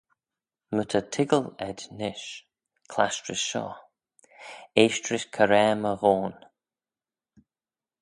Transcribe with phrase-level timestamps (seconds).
[0.75, 2.27] "My ta toiggal ayd nish,
[2.91, 3.75] clasht rish shoh;
[4.81, 6.35] eaisht rish coraa my ghoan."